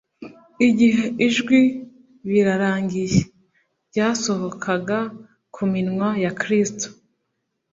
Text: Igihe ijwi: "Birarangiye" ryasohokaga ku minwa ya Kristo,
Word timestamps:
Igihe 0.67 1.05
ijwi: 1.27 1.59
"Birarangiye" 2.29 3.19
ryasohokaga 3.89 4.99
ku 5.53 5.61
minwa 5.71 6.09
ya 6.23 6.31
Kristo, 6.39 6.87